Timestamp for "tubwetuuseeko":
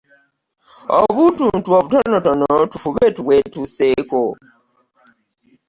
3.15-4.23